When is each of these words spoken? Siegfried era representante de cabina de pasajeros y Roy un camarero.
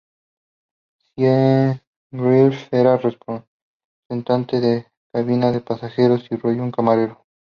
Siegfried 0.99 1.79
era 2.71 2.97
representante 2.97 4.59
de 4.59 4.87
cabina 5.13 5.51
de 5.51 5.61
pasajeros 5.61 6.25
y 6.31 6.37
Roy 6.37 6.59
un 6.59 6.71
camarero. 6.71 7.23